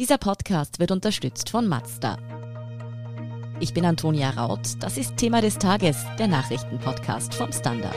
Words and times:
Dieser 0.00 0.18
Podcast 0.18 0.80
wird 0.80 0.90
unterstützt 0.90 1.50
von 1.50 1.68
Mazda. 1.68 2.18
Ich 3.60 3.72
bin 3.74 3.84
Antonia 3.84 4.30
Raut. 4.30 4.58
Das 4.80 4.98
ist 4.98 5.16
Thema 5.16 5.40
des 5.40 5.56
Tages, 5.56 5.96
der 6.18 6.26
Nachrichtenpodcast 6.26 7.32
vom 7.32 7.52
Standard. 7.52 7.94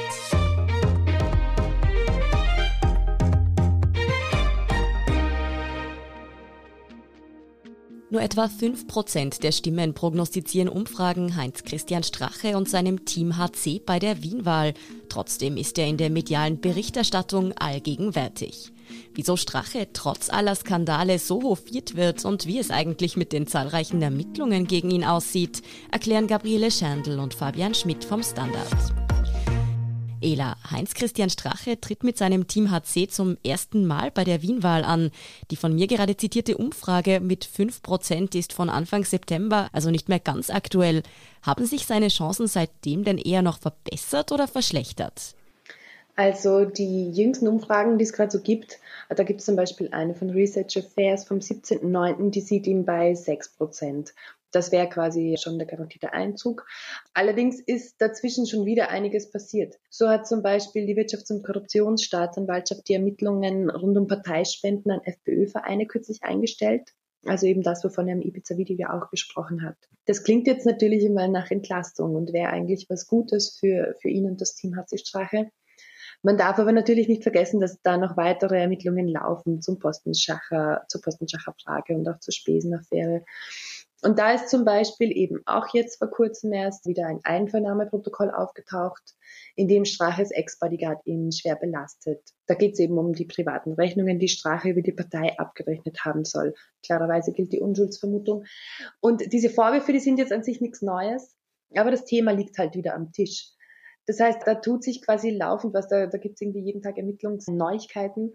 Nur 8.12 8.22
etwa 8.22 8.46
5% 8.46 9.42
der 9.42 9.52
Stimmen 9.52 9.96
prognostizieren 9.96 10.70
Umfragen 10.70 11.36
Heinz-Christian 11.36 12.04
Strache 12.04 12.58
und 12.58 12.70
seinem 12.70 13.06
Team 13.06 13.38
HC 13.38 13.80
bei 13.84 13.98
der 13.98 14.22
Wienwahl. 14.22 14.76
Trotzdem 15.10 15.58
ist 15.58 15.80
er 15.80 15.88
in 15.88 15.98
der 15.98 16.12
medialen 16.12 16.62
Berichterstattung 16.62 17.54
allgegenwärtig. 17.54 18.72
Wieso 19.18 19.36
Strache 19.36 19.88
trotz 19.94 20.30
aller 20.30 20.54
Skandale 20.54 21.18
so 21.18 21.42
hofiert 21.42 21.96
wird 21.96 22.24
und 22.24 22.46
wie 22.46 22.60
es 22.60 22.70
eigentlich 22.70 23.18
mit 23.18 23.34
den 23.34 23.48
zahlreichen 23.48 24.00
Ermittlungen 24.00 24.68
gegen 24.68 24.92
ihn 24.92 25.04
aussieht, 25.04 25.64
erklären 25.92 26.28
Gabriele 26.28 26.70
Scherndl 26.70 27.18
und 27.18 27.34
Fabian 27.34 27.74
Schmidt 27.74 28.06
vom 28.06 28.22
Standard. 28.22 28.68
Ela, 30.22 30.56
Heinz-Christian 30.70 31.32
Strache 31.32 31.82
tritt 31.82 32.04
mit 32.04 32.16
seinem 32.16 32.46
Team 32.46 32.70
HC 32.70 33.08
zum 33.08 33.38
ersten 33.44 33.88
Mal 33.88 34.12
bei 34.12 34.24
der 34.24 34.44
Wienwahl 34.44 34.84
an. 34.84 35.10
Die 35.50 35.56
von 35.56 35.74
mir 35.74 35.88
gerade 35.88 36.16
zitierte 36.16 36.56
Umfrage 36.56 37.20
mit 37.20 37.44
5% 37.44 38.38
ist 38.38 38.54
von 38.54 38.70
Anfang 38.70 39.04
September, 39.04 39.68
also 39.74 39.90
nicht 39.90 40.10
mehr 40.10 40.20
ganz 40.20 40.52
aktuell. 40.52 41.02
Haben 41.42 41.66
sich 41.66 41.88
seine 41.88 42.10
Chancen 42.10 42.46
seitdem 42.46 43.04
denn 43.04 43.18
eher 43.18 43.42
noch 43.42 43.58
verbessert 43.58 44.32
oder 44.32 44.48
verschlechtert? 44.48 45.34
Also 46.18 46.66
die 46.66 47.12
jüngsten 47.12 47.48
Umfragen, 47.48 48.00
die 48.00 48.04
es 48.04 48.12
gerade 48.12 48.32
so 48.32 48.42
gibt, 48.42 48.80
da 49.08 49.22
gibt 49.22 49.40
es 49.40 49.46
zum 49.46 49.56
Beispiel 49.56 49.90
eine 49.92 50.16
von 50.16 50.32
Research 50.32 50.76
Affairs 50.76 51.26
vom 51.26 51.38
17.09., 51.38 52.32
die 52.32 52.42
sieht 52.42 52.66
ihn 52.66 52.86
bei 52.86 53.14
6 53.14 53.50
Prozent. 53.50 54.16
Das 54.50 54.72
wäre 54.72 54.90
quasi 54.90 55.38
schon 55.40 55.60
der 55.60 55.68
garantierte 55.68 56.14
Einzug. 56.14 56.66
Allerdings 57.14 57.60
ist 57.60 58.02
dazwischen 58.02 58.48
schon 58.48 58.66
wieder 58.66 58.90
einiges 58.90 59.30
passiert. 59.30 59.76
So 59.92 60.10
hat 60.10 60.26
zum 60.26 60.42
Beispiel 60.42 60.88
die 60.88 60.96
Wirtschafts- 60.96 61.32
und 61.32 61.44
Korruptionsstaatsanwaltschaft 61.46 62.90
die 62.90 62.96
Ermittlungen 62.96 63.70
rund 63.70 63.96
um 63.96 64.08
Parteispenden 64.08 64.92
an 64.92 65.02
FPÖ-Vereine 65.04 65.86
kürzlich 65.86 66.24
eingestellt. 66.24 66.96
Also 67.28 67.46
eben 67.46 67.62
das, 67.62 67.84
wovon 67.84 68.08
er 68.08 68.16
im 68.16 68.24
Ibiza-Video 68.24 68.76
ja 68.76 68.92
auch 68.92 69.12
gesprochen 69.12 69.64
hat. 69.64 69.78
Das 70.06 70.24
klingt 70.24 70.48
jetzt 70.48 70.66
natürlich 70.66 71.04
immer 71.04 71.28
nach 71.28 71.52
Entlastung 71.52 72.16
und 72.16 72.34
wäre 72.34 72.50
eigentlich 72.50 72.88
was 72.90 73.06
Gutes 73.06 73.56
für, 73.60 73.96
für 74.02 74.10
ihn 74.10 74.26
und 74.26 74.42
das 74.42 74.56
Team 74.56 74.76
HC 74.76 74.98
Strache. 74.98 75.52
Man 76.28 76.38
darf 76.38 76.60
aber 76.60 76.74
natürlich 76.74 77.08
nicht 77.08 77.24
vergessen, 77.24 77.62
dass 77.62 77.82
da 77.84 77.96
noch 77.96 78.18
weitere 78.18 78.60
Ermittlungen 78.60 79.08
laufen 79.08 79.62
zum 79.62 79.80
Postenschacher, 79.80 80.84
zur 80.90 81.02
Postenschacher-Frage 81.02 81.96
und 81.96 82.06
auch 82.10 82.20
zur 82.20 82.34
Spesenaffäre. 82.34 83.24
Und 84.02 84.20
da 84.20 84.34
ist 84.34 84.50
zum 84.50 84.66
Beispiel 84.66 85.16
eben 85.16 85.40
auch 85.46 85.74
jetzt 85.74 86.00
vor 86.00 86.10
kurzem 86.10 86.52
erst 86.52 86.86
wieder 86.86 87.08
ein 87.08 87.22
Einvernahmeprotokoll 87.24 88.30
aufgetaucht, 88.30 89.16
in 89.56 89.70
dem 89.70 89.86
Straches 89.86 90.32
Ex-Bodyguard 90.32 91.00
ihn 91.06 91.32
schwer 91.32 91.56
belastet. 91.56 92.20
Da 92.46 92.56
geht 92.56 92.74
es 92.74 92.80
eben 92.80 92.98
um 92.98 93.14
die 93.14 93.24
privaten 93.24 93.72
Rechnungen, 93.72 94.20
die 94.20 94.28
Strache 94.28 94.72
über 94.72 94.82
die 94.82 94.92
Partei 94.92 95.40
abgerechnet 95.40 96.04
haben 96.04 96.26
soll. 96.26 96.56
Klarerweise 96.86 97.32
gilt 97.32 97.54
die 97.54 97.62
Unschuldsvermutung. 97.62 98.44
Und 99.00 99.32
diese 99.32 99.50
Vorwürfe, 99.50 99.94
die 99.94 100.02
sind 100.02 100.20
jetzt 100.20 100.34
an 100.34 100.44
sich 100.44 100.60
nichts 100.60 100.82
Neues, 100.82 101.38
aber 101.74 101.92
das 101.92 102.04
Thema 102.04 102.32
liegt 102.32 102.58
halt 102.58 102.76
wieder 102.76 102.96
am 102.96 103.14
Tisch. 103.14 103.54
Das 104.08 104.20
heißt, 104.20 104.40
da 104.46 104.56
tut 104.56 104.84
sich 104.84 105.02
quasi 105.02 105.30
laufend 105.30 105.74
was, 105.74 105.88
da, 105.88 106.08
da 106.08 106.18
gibt 106.18 106.36
es 106.36 106.42
irgendwie 106.42 106.62
jeden 106.62 106.82
Tag 106.82 106.98
Ermittlungsneuigkeiten. 106.98 108.34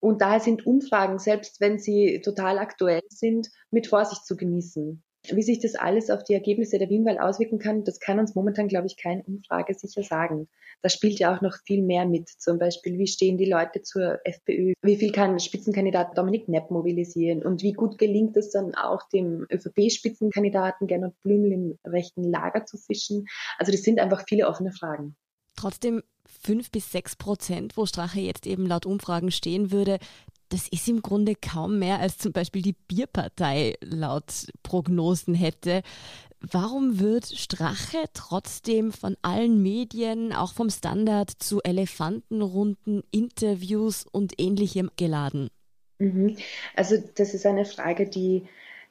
Und 0.00 0.20
daher 0.20 0.40
sind 0.40 0.66
Umfragen, 0.66 1.18
selbst 1.18 1.60
wenn 1.60 1.78
sie 1.78 2.20
total 2.22 2.58
aktuell 2.58 3.00
sind, 3.08 3.48
mit 3.70 3.86
Vorsicht 3.86 4.26
zu 4.26 4.36
genießen. 4.36 5.02
Wie 5.30 5.42
sich 5.42 5.58
das 5.58 5.74
alles 5.74 6.10
auf 6.10 6.22
die 6.22 6.34
Ergebnisse 6.34 6.78
der 6.78 6.90
Wienwahl 6.90 7.18
auswirken 7.18 7.58
kann, 7.58 7.84
das 7.84 7.98
kann 7.98 8.18
uns 8.18 8.34
momentan, 8.34 8.68
glaube 8.68 8.86
ich, 8.86 8.98
keine 9.02 9.22
Umfrage 9.22 9.72
sicher 9.72 10.02
sagen. 10.02 10.48
Da 10.82 10.90
spielt 10.90 11.18
ja 11.18 11.34
auch 11.34 11.40
noch 11.40 11.56
viel 11.64 11.82
mehr 11.82 12.04
mit. 12.04 12.28
Zum 12.28 12.58
Beispiel, 12.58 12.98
wie 12.98 13.06
stehen 13.06 13.38
die 13.38 13.50
Leute 13.50 13.80
zur 13.80 14.18
FPÖ? 14.24 14.74
Wie 14.82 14.96
viel 14.96 15.12
kann 15.12 15.40
Spitzenkandidat 15.40 16.18
Dominik 16.18 16.46
Nepp 16.48 16.70
mobilisieren? 16.70 17.42
Und 17.42 17.62
wie 17.62 17.72
gut 17.72 17.96
gelingt 17.96 18.36
es 18.36 18.50
dann 18.50 18.74
auch 18.74 19.08
dem 19.08 19.46
ÖVP-Spitzenkandidaten 19.50 20.86
Gernot 20.86 21.18
Blümel 21.22 21.52
im 21.52 21.78
rechten 21.86 22.24
Lager 22.24 22.66
zu 22.66 22.76
fischen? 22.76 23.24
Also 23.56 23.72
das 23.72 23.80
sind 23.80 24.00
einfach 24.00 24.24
viele 24.28 24.46
offene 24.46 24.72
Fragen. 24.72 25.16
Trotzdem 25.64 26.02
fünf 26.26 26.70
bis 26.70 26.92
sechs 26.92 27.16
Prozent, 27.16 27.78
wo 27.78 27.86
Strache 27.86 28.20
jetzt 28.20 28.46
eben 28.46 28.66
laut 28.66 28.84
Umfragen 28.84 29.30
stehen 29.30 29.72
würde, 29.72 29.98
das 30.50 30.68
ist 30.68 30.86
im 30.88 31.00
Grunde 31.00 31.32
kaum 31.36 31.78
mehr, 31.78 32.00
als 32.00 32.18
zum 32.18 32.32
Beispiel 32.32 32.60
die 32.60 32.76
Bierpartei 32.86 33.72
laut 33.80 34.46
Prognosen 34.62 35.34
hätte. 35.34 35.80
Warum 36.40 37.00
wird 37.00 37.24
Strache 37.24 37.96
trotzdem 38.12 38.92
von 38.92 39.16
allen 39.22 39.62
Medien, 39.62 40.34
auch 40.34 40.52
vom 40.52 40.68
Standard, 40.68 41.30
zu 41.30 41.62
Elefantenrunden, 41.62 43.02
Interviews 43.10 44.04
und 44.12 44.38
ähnlichem 44.38 44.90
geladen? 44.98 45.48
Mhm. 45.98 46.36
Also 46.76 46.96
das 47.14 47.32
ist 47.32 47.46
eine 47.46 47.64
Frage, 47.64 48.06
die 48.06 48.42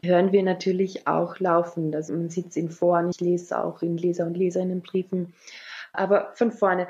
hören 0.02 0.32
wir 0.32 0.42
natürlich 0.42 1.06
auch 1.06 1.40
laufend. 1.40 1.96
Also 1.96 2.14
man 2.14 2.32
sieht 2.32 2.48
es 2.48 2.56
in 2.56 2.72
Foren, 2.72 3.12
ich 3.12 3.22
lese 3.22 3.64
auch 3.64 3.84
in 3.84 3.96
Leser- 3.96 4.26
und 4.26 4.36
Leserinnenbriefen. 4.36 5.36
Aber 5.94 6.32
von 6.36 6.52
vorne, 6.52 6.88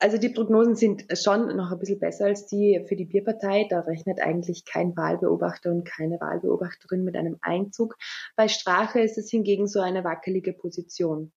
also 0.00 0.16
die 0.16 0.30
Prognosen 0.30 0.76
sind 0.76 1.04
schon 1.16 1.56
noch 1.56 1.70
ein 1.70 1.78
bisschen 1.78 1.98
besser 1.98 2.26
als 2.26 2.46
die 2.46 2.84
für 2.88 2.96
die 2.96 3.04
Bierpartei. 3.04 3.66
Da 3.68 3.80
rechnet 3.80 4.20
eigentlich 4.20 4.64
kein 4.64 4.96
Wahlbeobachter 4.96 5.70
und 5.70 5.84
keine 5.84 6.20
Wahlbeobachterin 6.20 7.04
mit 7.04 7.16
einem 7.16 7.38
Einzug. 7.42 7.96
Bei 8.34 8.48
Strache 8.48 9.00
ist 9.00 9.18
es 9.18 9.30
hingegen 9.30 9.66
so 9.66 9.80
eine 9.80 10.02
wackelige 10.02 10.52
Position. 10.52 11.32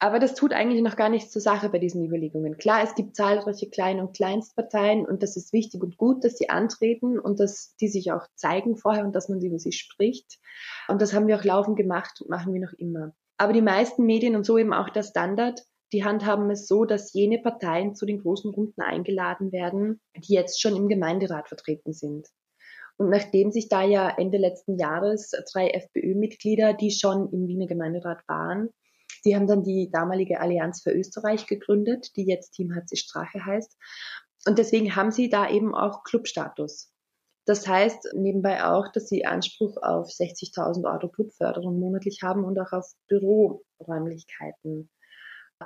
Aber 0.00 0.18
das 0.18 0.34
tut 0.34 0.52
eigentlich 0.52 0.82
noch 0.82 0.96
gar 0.96 1.08
nichts 1.08 1.30
zur 1.30 1.40
Sache 1.40 1.68
bei 1.68 1.78
diesen 1.78 2.04
Überlegungen. 2.04 2.56
Klar, 2.56 2.82
es 2.82 2.96
gibt 2.96 3.14
zahlreiche 3.14 3.70
Klein- 3.70 4.00
und 4.00 4.16
Kleinstparteien 4.16 5.06
und 5.06 5.22
das 5.22 5.36
ist 5.36 5.52
wichtig 5.52 5.80
und 5.80 5.96
gut, 5.96 6.24
dass 6.24 6.36
sie 6.36 6.50
antreten 6.50 7.20
und 7.20 7.38
dass 7.38 7.76
die 7.76 7.86
sich 7.86 8.10
auch 8.10 8.26
zeigen 8.34 8.76
vorher 8.76 9.04
und 9.04 9.14
dass 9.14 9.28
man 9.28 9.40
über 9.40 9.60
sie 9.60 9.70
spricht. 9.70 10.40
Und 10.88 11.00
das 11.00 11.14
haben 11.14 11.28
wir 11.28 11.38
auch 11.38 11.44
laufend 11.44 11.76
gemacht 11.76 12.20
und 12.20 12.30
machen 12.30 12.52
wir 12.52 12.60
noch 12.60 12.72
immer. 12.72 13.14
Aber 13.36 13.52
die 13.52 13.62
meisten 13.62 14.04
Medien 14.04 14.34
und 14.34 14.44
so 14.44 14.58
eben 14.58 14.72
auch 14.72 14.88
der 14.88 15.04
Standard 15.04 15.62
die 15.92 16.04
handhaben 16.04 16.50
es 16.50 16.66
so, 16.66 16.84
dass 16.84 17.12
jene 17.12 17.38
Parteien 17.38 17.94
zu 17.94 18.06
den 18.06 18.20
großen 18.20 18.50
Runden 18.52 18.80
eingeladen 18.80 19.52
werden, 19.52 20.00
die 20.16 20.34
jetzt 20.34 20.60
schon 20.60 20.76
im 20.76 20.88
Gemeinderat 20.88 21.48
vertreten 21.48 21.92
sind. 21.92 22.28
Und 22.96 23.10
nachdem 23.10 23.50
sich 23.52 23.68
da 23.68 23.82
ja 23.82 24.08
Ende 24.08 24.38
letzten 24.38 24.78
Jahres 24.78 25.32
drei 25.52 25.68
FPÖ-Mitglieder, 25.70 26.74
die 26.74 26.90
schon 26.90 27.30
im 27.32 27.46
Wiener 27.46 27.66
Gemeinderat 27.66 28.26
waren, 28.28 28.70
die 29.24 29.36
haben 29.36 29.46
dann 29.46 29.62
die 29.62 29.90
damalige 29.90 30.40
Allianz 30.40 30.82
für 30.82 30.92
Österreich 30.92 31.46
gegründet, 31.46 32.16
die 32.16 32.24
jetzt 32.24 32.52
Team 32.52 32.74
HC 32.74 32.96
Strache 32.96 33.44
heißt. 33.44 33.76
Und 34.46 34.58
deswegen 34.58 34.96
haben 34.96 35.12
sie 35.12 35.28
da 35.28 35.48
eben 35.48 35.74
auch 35.74 36.02
Clubstatus. 36.04 36.92
Das 37.44 37.66
heißt 37.66 38.14
nebenbei 38.14 38.64
auch, 38.64 38.88
dass 38.92 39.08
sie 39.08 39.26
Anspruch 39.26 39.76
auf 39.82 40.08
60.000 40.08 40.90
Euro 40.92 41.08
Clubförderung 41.08 41.78
monatlich 41.78 42.20
haben 42.22 42.44
und 42.44 42.58
auch 42.58 42.72
auf 42.72 42.86
Büroräumlichkeiten. 43.08 44.90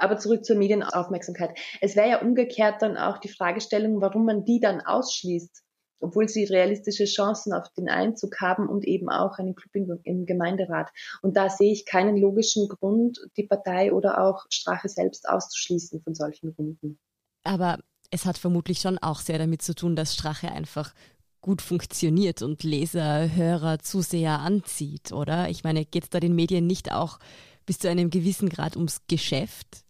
Aber 0.00 0.18
zurück 0.18 0.44
zur 0.44 0.56
Medienaufmerksamkeit. 0.56 1.58
Es 1.80 1.96
wäre 1.96 2.08
ja 2.08 2.20
umgekehrt 2.20 2.82
dann 2.82 2.96
auch 2.96 3.18
die 3.18 3.28
Fragestellung, 3.28 4.00
warum 4.00 4.24
man 4.24 4.44
die 4.44 4.60
dann 4.60 4.80
ausschließt, 4.80 5.62
obwohl 6.00 6.28
sie 6.28 6.44
realistische 6.44 7.04
Chancen 7.04 7.52
auf 7.52 7.68
den 7.76 7.88
Einzug 7.88 8.40
haben 8.40 8.68
und 8.68 8.84
eben 8.84 9.08
auch 9.08 9.38
einen 9.38 9.54
Club 9.54 10.00
im 10.04 10.26
Gemeinderat. 10.26 10.90
Und 11.22 11.36
da 11.36 11.48
sehe 11.48 11.72
ich 11.72 11.86
keinen 11.86 12.16
logischen 12.16 12.68
Grund, 12.68 13.18
die 13.36 13.46
Partei 13.46 13.92
oder 13.92 14.22
auch 14.22 14.46
Strache 14.50 14.88
selbst 14.88 15.28
auszuschließen 15.28 16.02
von 16.02 16.14
solchen 16.14 16.50
Runden. 16.50 16.98
Aber 17.44 17.78
es 18.10 18.24
hat 18.24 18.38
vermutlich 18.38 18.80
schon 18.80 18.98
auch 18.98 19.20
sehr 19.20 19.38
damit 19.38 19.62
zu 19.62 19.74
tun, 19.74 19.96
dass 19.96 20.14
Strache 20.14 20.50
einfach 20.50 20.92
gut 21.40 21.62
funktioniert 21.62 22.42
und 22.42 22.64
Leser, 22.64 23.34
Hörer, 23.34 23.78
Zuseher 23.78 24.40
anzieht, 24.40 25.12
oder? 25.12 25.48
Ich 25.48 25.62
meine, 25.62 25.84
geht 25.84 26.04
es 26.04 26.10
da 26.10 26.18
den 26.18 26.34
Medien 26.34 26.66
nicht 26.66 26.92
auch 26.92 27.18
bis 27.66 27.78
zu 27.78 27.88
einem 27.88 28.10
gewissen 28.10 28.48
Grad 28.48 28.76
ums 28.76 29.02
Geschäft? 29.06 29.85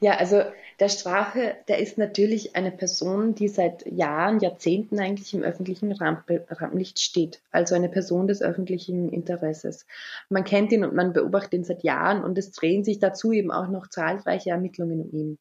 Ja, 0.00 0.16
also 0.16 0.42
der 0.80 0.88
Strache, 0.88 1.56
der 1.68 1.78
ist 1.78 1.98
natürlich 1.98 2.56
eine 2.56 2.72
Person, 2.72 3.34
die 3.34 3.48
seit 3.48 3.86
Jahren, 3.86 4.40
Jahrzehnten 4.40 4.98
eigentlich 4.98 5.34
im 5.34 5.42
öffentlichen 5.42 5.92
Rampenlicht 5.92 6.98
steht. 6.98 7.42
Also 7.50 7.74
eine 7.74 7.88
Person 7.88 8.26
des 8.26 8.42
öffentlichen 8.42 9.08
Interesses. 9.08 9.86
Man 10.28 10.44
kennt 10.44 10.72
ihn 10.72 10.84
und 10.84 10.94
man 10.94 11.12
beobachtet 11.12 11.54
ihn 11.54 11.64
seit 11.64 11.82
Jahren 11.82 12.24
und 12.24 12.38
es 12.38 12.52
drehen 12.52 12.84
sich 12.84 12.98
dazu 12.98 13.32
eben 13.32 13.50
auch 13.50 13.68
noch 13.68 13.88
zahlreiche 13.88 14.50
Ermittlungen 14.50 15.02
um 15.02 15.12
ihn. 15.12 15.38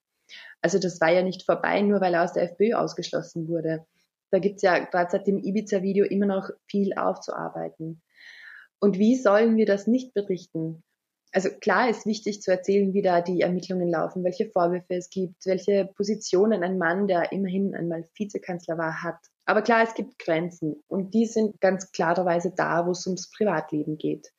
Also 0.61 0.79
das 0.79 1.01
war 1.01 1.11
ja 1.11 1.23
nicht 1.23 1.43
vorbei, 1.43 1.81
nur 1.81 2.01
weil 2.01 2.13
er 2.13 2.23
aus 2.23 2.33
der 2.33 2.43
FPÖ 2.43 2.73
ausgeschlossen 2.73 3.47
wurde. 3.47 3.85
Da 4.31 4.39
gibt's 4.39 4.61
ja 4.61 4.79
gerade 4.79 5.11
seit 5.11 5.27
dem 5.27 5.39
Ibiza-Video 5.39 6.05
immer 6.05 6.25
noch 6.25 6.49
viel 6.67 6.93
aufzuarbeiten. 6.93 8.01
Und 8.79 8.97
wie 8.97 9.15
sollen 9.15 9.57
wir 9.57 9.65
das 9.65 9.87
nicht 9.87 10.13
berichten? 10.13 10.83
Also 11.31 11.49
klar 11.49 11.89
ist 11.89 12.05
wichtig 12.05 12.41
zu 12.41 12.51
erzählen, 12.51 12.93
wie 12.93 13.01
da 13.01 13.21
die 13.21 13.41
Ermittlungen 13.41 13.89
laufen, 13.89 14.23
welche 14.23 14.49
Vorwürfe 14.49 14.95
es 14.95 15.09
gibt, 15.09 15.45
welche 15.45 15.89
Positionen 15.95 16.63
ein 16.63 16.77
Mann, 16.77 17.07
der 17.07 17.31
immerhin 17.31 17.73
einmal 17.73 18.07
Vizekanzler 18.15 18.77
war, 18.77 19.01
hat. 19.03 19.17
Aber 19.45 19.61
klar, 19.61 19.83
es 19.83 19.93
gibt 19.93 20.19
Grenzen 20.19 20.83
und 20.87 21.13
die 21.13 21.25
sind 21.25 21.59
ganz 21.61 21.91
klarerweise 21.91 22.53
da, 22.55 22.85
wo 22.85 22.91
es 22.91 23.05
ums 23.07 23.31
Privatleben 23.31 23.97
geht. 23.97 24.31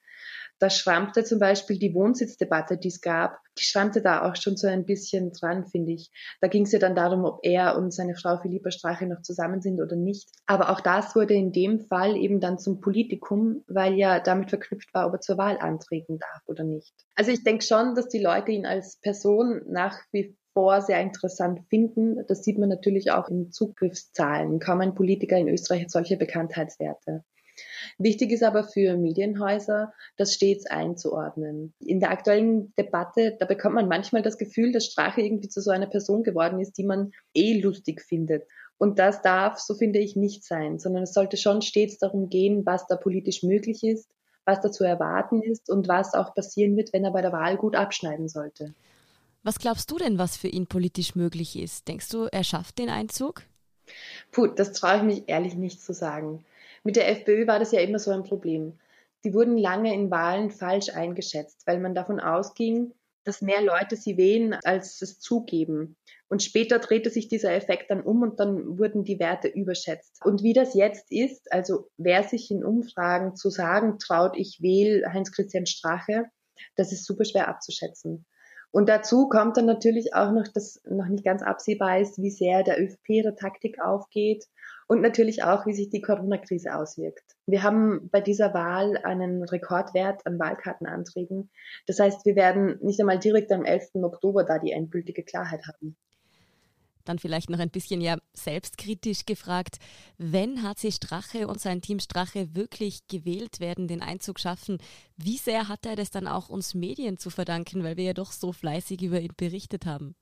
Da 0.63 0.71
schrammte 0.71 1.25
zum 1.25 1.41
Beispiel 1.41 1.77
die 1.77 1.93
Wohnsitzdebatte, 1.93 2.79
die 2.79 2.87
es 2.87 3.01
gab, 3.01 3.41
die 3.59 3.65
schrammte 3.65 4.01
da 4.01 4.23
auch 4.23 4.37
schon 4.37 4.57
so 4.57 4.69
ein 4.69 4.87
bisschen 4.87 5.33
dran, 5.33 5.67
finde 5.67 5.91
ich. 5.91 6.13
Da 6.41 6.47
ging 6.47 6.67
es 6.67 6.71
ja 6.71 6.79
dann 6.79 6.95
darum, 6.95 7.25
ob 7.25 7.41
er 7.43 7.77
und 7.77 7.93
seine 7.93 8.15
Frau 8.15 8.39
Philippa 8.39 8.71
Strache 8.71 9.07
noch 9.07 9.23
zusammen 9.23 9.61
sind 9.61 9.81
oder 9.81 9.97
nicht. 9.97 10.31
Aber 10.47 10.71
auch 10.71 10.79
das 10.79 11.17
wurde 11.17 11.35
in 11.35 11.51
dem 11.51 11.81
Fall 11.81 12.17
eben 12.17 12.39
dann 12.39 12.61
zum 12.61 12.81
Politikum, 12.81 13.65
weil 13.67 13.95
ja 13.95 14.21
damit 14.21 14.51
verknüpft 14.51 14.95
war, 14.95 15.09
ob 15.09 15.15
er 15.15 15.21
zur 15.21 15.37
Wahl 15.37 15.59
antreten 15.59 16.21
darf 16.21 16.43
oder 16.47 16.63
nicht. 16.63 16.95
Also 17.17 17.33
ich 17.33 17.43
denke 17.43 17.65
schon, 17.65 17.97
dass 17.97 18.07
die 18.07 18.23
Leute 18.23 18.53
ihn 18.53 18.65
als 18.65 19.01
Person 19.01 19.63
nach 19.67 19.99
wie 20.13 20.37
vor 20.53 20.81
sehr 20.81 21.01
interessant 21.01 21.63
finden. 21.71 22.25
Das 22.29 22.45
sieht 22.45 22.59
man 22.59 22.69
natürlich 22.69 23.11
auch 23.11 23.29
in 23.29 23.51
Zugriffszahlen. 23.51 24.61
Kaum 24.61 24.81
ein 24.81 24.95
Politiker 24.95 25.37
in 25.37 25.49
Österreich 25.49 25.83
hat 25.83 25.91
solche 25.91 26.17
Bekanntheitswerte. 26.17 27.25
Wichtig 27.99 28.31
ist 28.33 28.43
aber 28.43 28.65
für 28.65 28.97
Medienhäuser, 28.97 29.93
das 30.17 30.35
stets 30.35 30.67
einzuordnen. 30.67 31.75
In 31.79 32.01
der 32.01 32.11
aktuellen 32.11 32.73
Debatte, 32.79 33.37
da 33.39 33.47
bekommt 33.47 33.75
man 33.75 33.89
manchmal 33.89 34.23
das 34.23 34.39
Gefühl, 34.39 34.73
dass 34.73 34.87
Strache 34.87 35.21
irgendwie 35.21 35.49
zu 35.49 35.61
so 35.61 35.71
einer 35.71 35.87
Person 35.87 36.23
geworden 36.23 36.61
ist, 36.61 36.79
die 36.79 36.85
man 36.85 37.13
eh 37.35 37.61
lustig 37.61 38.03
findet. 38.03 38.45
Und 38.79 38.99
das 38.99 39.23
darf, 39.23 39.59
so 39.61 39.75
finde 39.75 40.01
ich, 40.01 40.17
nicht 40.17 40.45
sein, 40.45 40.79
sondern 40.79 41.05
es 41.05 41.13
sollte 41.13 41.37
schon 41.37 41.63
stets 41.63 41.99
darum 41.99 42.29
gehen, 42.29 42.67
was 42.67 42.87
da 42.87 42.97
politisch 42.97 43.43
möglich 43.43 43.85
ist, 43.85 44.09
was 44.45 44.61
da 44.61 44.73
zu 44.73 44.85
erwarten 44.85 45.41
ist 45.41 45.71
und 45.71 45.87
was 45.87 46.15
auch 46.15 46.35
passieren 46.35 46.77
wird, 46.77 46.93
wenn 46.93 47.05
er 47.05 47.13
bei 47.13 47.23
der 47.23 47.33
Wahl 47.33 47.57
gut 47.57 47.77
abschneiden 47.77 48.29
sollte. 48.29 48.75
Was 49.45 49.59
glaubst 49.59 49.91
du 49.91 49.99
denn, 49.99 50.19
was 50.19 50.37
für 50.37 50.49
ihn 50.49 50.67
politisch 50.67 51.15
möglich 51.15 51.59
ist? 51.59 51.89
Denkst 51.89 52.09
du, 52.09 52.27
er 52.31 52.45
schafft 52.45 52.79
den 52.79 52.89
Einzug? 52.89 53.43
Puh, 54.31 54.47
das 54.47 54.73
traue 54.73 54.99
ich 54.99 55.03
mich 55.03 55.23
ehrlich 55.29 55.55
nicht 55.55 55.81
zu 55.83 55.93
sagen. 55.93 56.45
Mit 56.85 56.97
der 56.97 57.09
FPÖ 57.09 57.47
war 57.47 57.59
das 57.59 57.73
ja 57.73 57.81
immer 57.81 57.99
so 57.99 58.11
ein 58.11 58.25
Problem. 58.25 58.79
Die 59.25 59.35
wurden 59.35 59.57
lange 59.57 59.95
in 59.95 60.11
Wahlen 60.11 60.51
falsch 60.51 60.89
eingeschätzt, 60.91 61.67
weil 61.67 61.79
man 61.79 61.95
davon 61.95 62.19
ausging, 62.19 62.93
dass 63.25 63.41
mehr 63.41 63.63
Leute 63.63 63.95
sie 63.95 64.17
wählen, 64.17 64.57
als 64.65 65.01
es 65.01 65.21
zugeben. 65.21 65.97
Und 66.29 66.43
später 66.43 66.81
drehte 66.81 67.11
sich 67.11 67.29
dieser 67.29 67.53
Effekt 67.53 67.91
dann 67.91 68.03
um 68.03 68.23
und 68.23 68.41
dann 68.41 68.79
wurden 68.79 69.05
die 69.05 69.21
Werte 69.21 69.49
überschätzt. 69.49 70.19
Und 70.25 70.43
wie 70.43 70.55
das 70.55 70.75
jetzt 70.75 71.13
ist, 71.13 71.53
also 71.53 71.89
wer 71.99 72.25
sich 72.25 72.51
in 72.51 72.65
Umfragen 72.65 73.37
zu 73.37 73.51
sagen 73.51 73.99
traut, 73.99 74.37
ich 74.37 74.61
wähle 74.61 75.13
Heinz-Christian 75.13 75.67
Strache, 75.67 76.25
das 76.75 76.91
ist 76.91 77.05
super 77.05 77.25
schwer 77.25 77.49
abzuschätzen. 77.49 78.27
Und 78.73 78.89
dazu 78.89 79.29
kommt 79.29 79.59
dann 79.59 79.67
natürlich 79.67 80.15
auch 80.15 80.33
noch, 80.33 80.49
dass 80.49 80.81
noch 80.85 81.07
nicht 81.07 81.25
ganz 81.25 81.43
absehbar 81.43 82.01
ist, 82.01 82.21
wie 82.21 82.31
sehr 82.31 82.63
der 82.63 82.83
ÖVP 82.83 83.09
ihre 83.11 83.37
Taktik 83.37 83.81
aufgeht 83.81 84.47
und 84.87 85.01
natürlich 85.01 85.43
auch, 85.43 85.67
wie 85.67 85.75
sich 85.75 85.91
die 85.91 86.01
Corona-Krise 86.01 86.75
auswirkt. 86.75 87.25
Wir 87.47 87.63
haben 87.63 88.09
bei 88.11 88.21
dieser 88.21 88.55
Wahl 88.55 88.97
einen 89.05 89.43
Rekordwert 89.43 90.27
an 90.27 90.39
Wahlkartenanträgen. 90.39 91.51
Das 91.87 91.99
heißt, 91.99 92.25
wir 92.27 92.37
werden 92.37 92.79
nicht 92.83 93.01
einmal 93.01 93.19
direkt 93.19 93.53
am 93.53 93.65
11. 93.65 93.91
Oktober 93.95 94.45
da 94.45 94.59
die 94.59 94.73
endgültige 94.73 95.23
Klarheit 95.23 95.67
haben. 95.67 95.97
Dann 97.05 97.19
vielleicht 97.19 97.51
noch 97.51 97.59
ein 97.59 97.71
bisschen 97.71 98.01
ja 98.01 98.17
selbstkritisch 98.33 99.27
gefragt, 99.27 99.79
wenn 100.19 100.63
HC 100.63 100.93
Strache 100.93 101.49
und 101.49 101.61
sein 101.61 101.81
Team 101.81 101.99
Strache 101.99 102.55
wirklich 102.55 103.07
gewählt 103.09 103.61
werden, 103.61 103.89
den 103.89 104.03
Einzug 104.03 104.39
schaffen, 104.39 104.79
wie 105.17 105.37
sehr 105.37 105.69
hat 105.69 105.85
er 105.85 105.97
das 105.97 106.11
dann 106.11 106.29
auch 106.29 106.49
uns 106.49 106.75
Medien 106.75 107.19
zu 107.19 107.31
verdanken, 107.31 107.83
weil 107.83 107.97
wir 107.97 108.05
ja 108.05 108.15
doch 108.15 108.31
so 108.31 108.53
fleißig 108.53 109.03
über 109.03 109.21
ihn 109.21 109.33
berichtet 109.37 109.87
haben? 109.87 110.15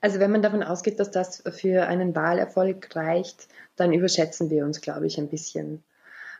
Also 0.00 0.20
wenn 0.20 0.30
man 0.30 0.42
davon 0.42 0.62
ausgeht, 0.62 1.00
dass 1.00 1.10
das 1.10 1.42
für 1.50 1.86
einen 1.86 2.14
Wahlerfolg 2.14 2.94
reicht, 2.94 3.48
dann 3.76 3.92
überschätzen 3.92 4.50
wir 4.50 4.64
uns, 4.64 4.80
glaube 4.80 5.06
ich, 5.06 5.18
ein 5.18 5.28
bisschen. 5.28 5.82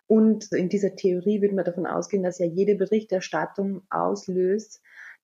Und 0.07 0.53
in 0.53 0.69
dieser 0.69 0.97
Theorie 0.97 1.43
würde 1.43 1.55
man 1.55 1.65
davon 1.65 1.87
ausgehen, 1.87 2.23
dass 2.23 2.39
ja 2.39 2.47
jede 2.47 2.77
Berichterstattung 2.77 3.83
auslöst, 3.91 4.81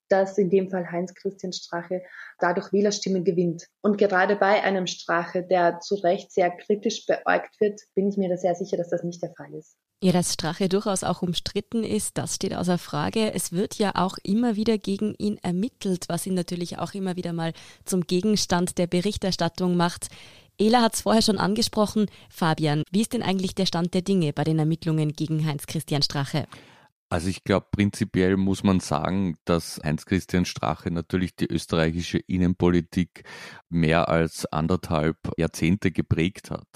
dass 0.08 0.36
in 0.36 0.50
dem 0.50 0.70
Fall 0.70 0.90
Heinz-Christian 0.90 1.52
Strache 1.52 2.02
dadurch 2.38 2.72
Wählerstimmen 2.72 3.24
gewinnt. 3.24 3.68
Und 3.80 3.96
gerade 3.96 4.36
bei 4.36 4.62
einem 4.62 4.86
Strache, 4.86 5.42
der 5.42 5.80
zu 5.80 5.94
Recht 5.94 6.32
sehr 6.32 6.50
kritisch 6.50 7.06
beäugt 7.06 7.58
wird, 7.60 7.80
bin 7.94 8.08
ich 8.08 8.16
mir 8.16 8.28
da 8.28 8.36
sehr 8.36 8.54
sicher, 8.54 8.76
dass 8.76 8.90
das 8.90 9.04
nicht 9.04 9.22
der 9.22 9.32
Fall 9.32 9.54
ist. 9.54 9.76
Ja, 10.04 10.12
dass 10.12 10.34
Strache 10.34 10.68
durchaus 10.68 11.02
auch 11.02 11.22
umstritten 11.22 11.82
ist, 11.82 12.18
das 12.18 12.34
steht 12.34 12.54
außer 12.54 12.76
Frage. 12.76 13.32
Es 13.32 13.52
wird 13.52 13.76
ja 13.78 13.92
auch 13.94 14.18
immer 14.22 14.54
wieder 14.54 14.76
gegen 14.76 15.14
ihn 15.14 15.38
ermittelt, 15.38 16.10
was 16.10 16.26
ihn 16.26 16.34
natürlich 16.34 16.78
auch 16.78 16.92
immer 16.92 17.16
wieder 17.16 17.32
mal 17.32 17.54
zum 17.86 18.02
Gegenstand 18.02 18.76
der 18.76 18.86
Berichterstattung 18.86 19.78
macht. 19.78 20.08
Ela 20.58 20.82
hat 20.82 20.92
es 20.92 21.00
vorher 21.00 21.22
schon 21.22 21.38
angesprochen. 21.38 22.10
Fabian, 22.28 22.82
wie 22.90 23.00
ist 23.00 23.14
denn 23.14 23.22
eigentlich 23.22 23.54
der 23.54 23.64
Stand 23.64 23.94
der 23.94 24.02
Dinge 24.02 24.34
bei 24.34 24.44
den 24.44 24.58
Ermittlungen 24.58 25.14
gegen 25.14 25.46
Heinz-Christian 25.46 26.02
Strache? 26.02 26.48
Also 27.10 27.28
ich 27.28 27.44
glaube, 27.44 27.66
prinzipiell 27.70 28.36
muss 28.36 28.64
man 28.64 28.80
sagen, 28.80 29.36
dass 29.44 29.80
Heinz-Christian 29.84 30.46
Strache 30.46 30.90
natürlich 30.90 31.36
die 31.36 31.46
österreichische 31.46 32.18
Innenpolitik 32.18 33.22
mehr 33.68 34.08
als 34.08 34.46
anderthalb 34.46 35.18
Jahrzehnte 35.36 35.92
geprägt 35.92 36.50
hat. 36.50 36.66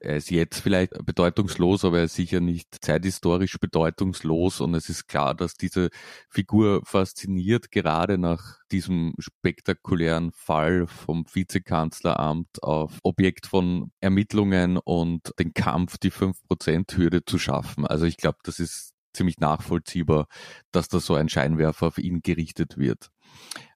Er 0.00 0.16
ist 0.16 0.30
jetzt 0.30 0.60
vielleicht 0.60 0.92
bedeutungslos, 1.04 1.84
aber 1.84 1.98
er 1.98 2.04
ist 2.04 2.14
sicher 2.14 2.40
nicht 2.40 2.84
zeithistorisch 2.84 3.58
bedeutungslos 3.60 4.60
und 4.60 4.74
es 4.74 4.88
ist 4.88 5.06
klar, 5.06 5.34
dass 5.34 5.54
diese 5.54 5.90
Figur 6.28 6.82
fasziniert, 6.84 7.70
gerade 7.70 8.18
nach 8.18 8.58
diesem 8.72 9.14
spektakulären 9.18 10.32
Fall 10.32 10.86
vom 10.86 11.24
Vizekanzleramt 11.32 12.62
auf 12.62 12.98
Objekt 13.02 13.46
von 13.46 13.92
Ermittlungen 14.00 14.78
und 14.78 15.32
den 15.38 15.54
Kampf, 15.54 15.98
die 15.98 16.10
5%-Hürde 16.10 17.24
zu 17.24 17.38
schaffen. 17.38 17.86
Also 17.86 18.06
ich 18.06 18.16
glaube, 18.16 18.38
das 18.42 18.58
ist 18.58 18.93
ziemlich 19.14 19.38
nachvollziehbar, 19.38 20.26
dass 20.72 20.88
da 20.88 21.00
so 21.00 21.14
ein 21.14 21.28
Scheinwerfer 21.28 21.86
auf 21.88 21.98
ihn 21.98 22.20
gerichtet 22.22 22.76
wird. 22.76 23.10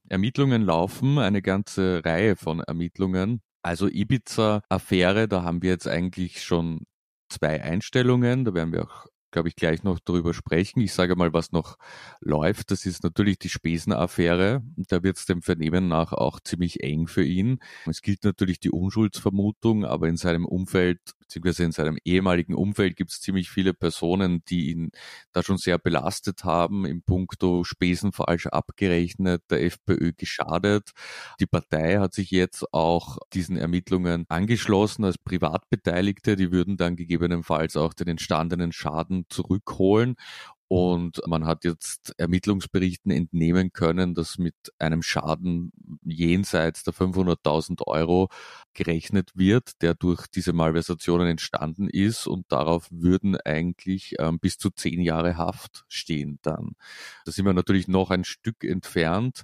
Ermittlungen 0.08 0.62
laufen, 0.62 1.18
eine 1.18 1.42
ganze 1.42 2.02
Reihe 2.04 2.36
von 2.36 2.60
Ermittlungen. 2.60 3.40
Also 3.62 3.88
Ibiza-Affäre, 3.88 5.28
da 5.28 5.42
haben 5.42 5.62
wir 5.62 5.70
jetzt 5.70 5.88
eigentlich 5.88 6.42
schon 6.42 6.84
zwei 7.28 7.62
Einstellungen, 7.62 8.44
da 8.44 8.54
werden 8.54 8.72
wir 8.72 8.84
auch 8.84 9.06
glaube 9.30 9.48
ich, 9.48 9.56
gleich 9.56 9.82
noch 9.82 9.98
darüber 9.98 10.34
sprechen. 10.34 10.80
Ich 10.80 10.92
sage 10.92 11.16
mal, 11.16 11.32
was 11.32 11.52
noch 11.52 11.76
läuft. 12.20 12.70
Das 12.70 12.86
ist 12.86 13.02
natürlich 13.02 13.38
die 13.38 13.48
Spesenaffäre. 13.48 14.62
Da 14.76 15.02
wird 15.02 15.18
es 15.18 15.26
dem 15.26 15.42
Vernehmen 15.42 15.88
nach 15.88 16.12
auch 16.12 16.40
ziemlich 16.40 16.82
eng 16.82 17.06
für 17.06 17.24
ihn. 17.24 17.58
Es 17.86 18.02
gilt 18.02 18.24
natürlich 18.24 18.60
die 18.60 18.70
Unschuldsvermutung, 18.70 19.84
aber 19.84 20.08
in 20.08 20.16
seinem 20.16 20.44
Umfeld, 20.46 21.00
beziehungsweise 21.18 21.64
in 21.64 21.72
seinem 21.72 21.98
ehemaligen 22.04 22.54
Umfeld 22.54 22.96
gibt 22.96 23.10
es 23.10 23.20
ziemlich 23.20 23.50
viele 23.50 23.74
Personen, 23.74 24.42
die 24.48 24.70
ihn 24.70 24.90
da 25.32 25.42
schon 25.42 25.58
sehr 25.58 25.78
belastet 25.78 26.44
haben, 26.44 26.84
im 26.86 27.02
Punkto 27.02 27.64
Spesen 27.64 28.12
falsch 28.12 28.46
abgerechnet, 28.46 29.42
der 29.50 29.62
FPÖ 29.64 30.12
geschadet. 30.16 30.92
Die 31.40 31.46
Partei 31.46 31.98
hat 31.98 32.14
sich 32.14 32.30
jetzt 32.30 32.72
auch 32.72 33.18
diesen 33.32 33.56
Ermittlungen 33.56 34.24
angeschlossen 34.28 35.04
als 35.04 35.18
Privatbeteiligte. 35.18 36.36
Die 36.36 36.50
würden 36.50 36.76
dann 36.76 36.96
gegebenenfalls 36.96 37.76
auch 37.76 37.92
den 37.92 38.08
entstandenen 38.08 38.72
Schaden 38.72 39.17
zurückholen. 39.28 40.16
Und 40.68 41.22
man 41.26 41.46
hat 41.46 41.64
jetzt 41.64 42.14
Ermittlungsberichten 42.18 43.10
entnehmen 43.10 43.72
können, 43.72 44.14
dass 44.14 44.36
mit 44.36 44.54
einem 44.78 45.02
Schaden 45.02 45.72
jenseits 46.04 46.84
der 46.84 46.92
500.000 46.92 47.86
Euro 47.86 48.28
gerechnet 48.78 49.32
wird, 49.34 49.82
der 49.82 49.94
durch 49.94 50.28
diese 50.28 50.52
Malversationen 50.52 51.26
entstanden 51.26 51.88
ist. 51.88 52.28
Und 52.28 52.46
darauf 52.48 52.86
würden 52.90 53.36
eigentlich 53.36 54.14
ähm, 54.20 54.38
bis 54.38 54.56
zu 54.56 54.70
zehn 54.70 55.00
Jahre 55.00 55.36
Haft 55.36 55.84
stehen 55.88 56.38
dann. 56.42 56.76
Da 57.24 57.32
sind 57.32 57.44
wir 57.44 57.52
natürlich 57.52 57.88
noch 57.88 58.10
ein 58.10 58.22
Stück 58.22 58.62
entfernt, 58.62 59.42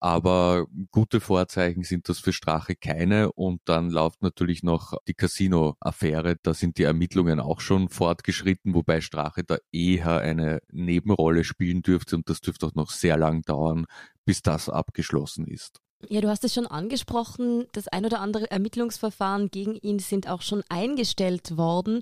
aber 0.00 0.66
gute 0.90 1.20
Vorzeichen 1.20 1.84
sind 1.84 2.08
das 2.08 2.18
für 2.18 2.32
Strache 2.32 2.74
keine. 2.74 3.30
Und 3.32 3.60
dann 3.66 3.88
läuft 3.88 4.22
natürlich 4.22 4.64
noch 4.64 4.94
die 5.06 5.14
Casino-Affäre. 5.14 6.36
Da 6.42 6.52
sind 6.52 6.76
die 6.76 6.82
Ermittlungen 6.82 7.38
auch 7.38 7.60
schon 7.60 7.88
fortgeschritten, 7.88 8.74
wobei 8.74 9.00
Strache 9.00 9.44
da 9.44 9.58
eher 9.70 10.18
eine 10.18 10.60
Nebenrolle 10.72 11.44
spielen 11.44 11.82
dürfte 11.82 12.16
und 12.16 12.28
das 12.28 12.40
dürfte 12.40 12.66
auch 12.66 12.74
noch 12.74 12.90
sehr 12.90 13.16
lang 13.16 13.42
dauern, 13.42 13.86
bis 14.24 14.42
das 14.42 14.68
abgeschlossen 14.68 15.46
ist. 15.46 15.80
Ja, 16.08 16.20
du 16.20 16.28
hast 16.28 16.44
es 16.44 16.54
schon 16.54 16.66
angesprochen, 16.66 17.66
das 17.72 17.88
ein 17.88 18.04
oder 18.04 18.20
andere 18.20 18.50
Ermittlungsverfahren 18.50 19.50
gegen 19.50 19.76
ihn 19.76 19.98
sind 19.98 20.28
auch 20.28 20.42
schon 20.42 20.62
eingestellt 20.68 21.56
worden. 21.56 22.00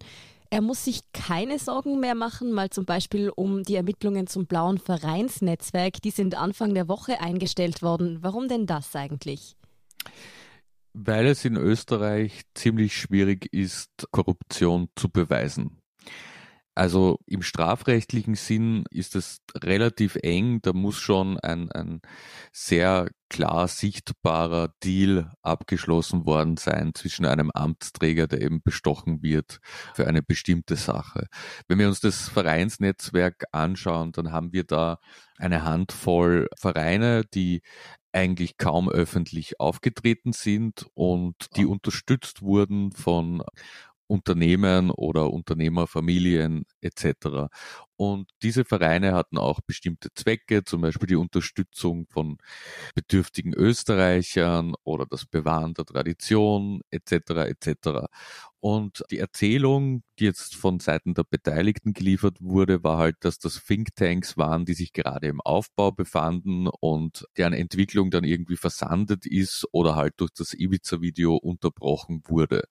Er 0.53 0.63
muss 0.63 0.85
sich 0.85 1.03
keine 1.13 1.59
Sorgen 1.61 2.01
mehr 2.01 2.17
machen, 2.17 2.51
mal 2.51 2.71
zum 2.71 2.85
Beispiel 2.85 3.31
um 3.31 3.63
die 3.63 3.77
Ermittlungen 3.77 4.27
zum 4.27 4.47
blauen 4.47 4.79
Vereinsnetzwerk. 4.79 6.03
Die 6.03 6.11
sind 6.11 6.35
Anfang 6.35 6.75
der 6.75 6.89
Woche 6.89 7.21
eingestellt 7.21 7.83
worden. 7.83 8.19
Warum 8.23 8.49
denn 8.49 8.67
das 8.67 8.97
eigentlich? 8.97 9.55
Weil 10.93 11.27
es 11.27 11.45
in 11.45 11.57
Österreich 11.57 12.43
ziemlich 12.55 12.97
schwierig 12.97 13.53
ist, 13.53 14.09
Korruption 14.11 14.89
zu 14.97 15.09
beweisen. 15.09 15.80
Also 16.81 17.19
im 17.27 17.43
strafrechtlichen 17.43 18.37
Sinn 18.37 18.85
ist 18.91 19.15
es 19.15 19.43
relativ 19.55 20.17
eng. 20.23 20.63
Da 20.63 20.73
muss 20.73 20.97
schon 20.97 21.39
ein, 21.39 21.71
ein 21.73 22.01
sehr 22.53 23.11
klar 23.29 23.69
sichtbarer 23.69 24.73
Deal 24.83 25.31
abgeschlossen 25.43 26.25
worden 26.25 26.57
sein 26.57 26.93
zwischen 26.95 27.27
einem 27.27 27.51
Amtsträger, 27.51 28.27
der 28.29 28.41
eben 28.41 28.63
bestochen 28.63 29.23
wird 29.23 29.61
für 29.93 30.07
eine 30.07 30.23
bestimmte 30.23 30.77
Sache. 30.77 31.27
Wenn 31.69 31.79
wir 31.79 31.87
uns 31.87 32.01
das 32.01 32.31
Vereinsnetzwerk 32.31 33.45
anschauen, 33.53 34.13
dann 34.13 34.33
haben 34.33 34.55
wir 34.55 34.65
da 34.65 35.01
eine 35.37 35.65
Handvoll 35.65 36.49
Vereine, 36.57 37.25
die 37.35 37.61
eigentlich 38.13 38.57
kaum 38.57 38.89
öffentlich 38.89 39.61
aufgetreten 39.61 40.33
sind 40.33 40.87
und 40.95 41.35
die 41.57 41.67
unterstützt 41.67 42.43
wurden 42.43 42.91
von 42.93 43.43
Unternehmen 44.11 44.91
oder 44.91 45.31
Unternehmerfamilien 45.33 46.65
etc. 46.81 47.49
Und 48.01 48.31
diese 48.41 48.65
Vereine 48.65 49.13
hatten 49.13 49.37
auch 49.37 49.61
bestimmte 49.61 50.09
Zwecke, 50.15 50.65
zum 50.65 50.81
Beispiel 50.81 51.07
die 51.07 51.17
Unterstützung 51.17 52.07
von 52.07 52.39
bedürftigen 52.95 53.53
Österreichern 53.53 54.75
oder 54.85 55.05
das 55.05 55.27
Bewahren 55.27 55.75
der 55.75 55.85
Tradition 55.85 56.81
etc. 56.91 57.13
etc. 57.45 58.07
Und 58.59 59.05
die 59.11 59.19
Erzählung, 59.19 60.03
die 60.19 60.25
jetzt 60.25 60.55
von 60.55 60.81
Seiten 60.81 61.13
der 61.13 61.25
Beteiligten 61.25 61.93
geliefert 61.93 62.39
wurde, 62.41 62.83
war 62.83 62.97
halt, 62.97 63.17
dass 63.21 63.39
das 63.39 63.63
Thinktanks 63.63 64.39
waren, 64.39 64.65
die 64.65 64.73
sich 64.73 64.95
gerade 64.95 65.27
im 65.27 65.43
Aufbau 65.43 65.93
befanden 65.93 66.69
und 66.69 67.27
deren 67.37 67.53
Entwicklung 67.53 68.11
dann 68.11 68.25
irgendwie 68.25 68.57
versandet 68.57 69.27
ist 69.27 69.69
oder 69.73 69.95
halt 69.95 70.15
durch 70.17 70.31
das 70.35 70.55
Ibiza-Video 70.55 71.37
unterbrochen 71.37 72.23
wurde. 72.27 72.65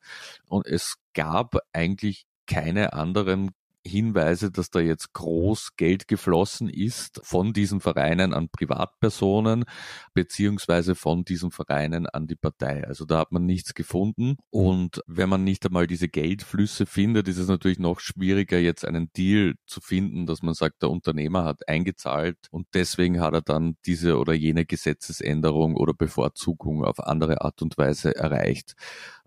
Und 0.48 0.66
es 0.66 0.96
gab 1.14 1.56
eigentlich 1.72 2.26
keine 2.48 2.94
anderen 2.94 3.52
Hinweise, 3.90 4.52
dass 4.52 4.70
da 4.70 4.80
jetzt 4.80 5.14
groß 5.14 5.76
Geld 5.76 6.08
geflossen 6.08 6.70
ist 6.70 7.20
von 7.24 7.54
diesen 7.54 7.82
Vereinen 7.82 8.34
an 8.34 8.50
Privatpersonen 8.50 9.66
beziehungsweise 10.14 10.96
von 10.96 11.24
diesen 11.24 11.52
Vereinen 11.52 12.08
an 12.08 12.28
die 12.28 12.36
Partei. 12.36 12.86
Also 12.86 13.06
da 13.06 13.20
hat 13.20 13.32
man 13.32 13.46
nichts 13.46 13.74
gefunden. 13.74 14.38
Und 14.50 15.02
wenn 15.08 15.30
man 15.30 15.44
nicht 15.44 15.66
einmal 15.66 15.88
diese 15.88 16.08
Geldflüsse 16.08 16.86
findet, 16.86 17.28
ist 17.28 17.38
es 17.38 17.48
natürlich 17.48 17.80
noch 17.80 18.00
schwieriger, 18.00 18.60
jetzt 18.60 18.86
einen 18.86 19.12
Deal 19.14 19.56
zu 19.66 19.82
finden, 19.82 20.26
dass 20.26 20.42
man 20.42 20.54
sagt, 20.54 20.82
der 20.82 20.90
Unternehmer 20.90 21.44
hat 21.46 21.68
eingezahlt 21.68 22.38
und 22.52 22.68
deswegen 22.74 23.20
hat 23.22 23.34
er 23.34 23.42
dann 23.42 23.78
diese 23.86 24.18
oder 24.18 24.34
jene 24.34 24.66
Gesetzesänderung 24.66 25.76
oder 25.76 25.94
Bevorzugung 25.94 26.84
auf 26.84 27.00
andere 27.00 27.42
Art 27.42 27.62
und 27.62 27.78
Weise 27.78 28.16
erreicht. 28.16 28.76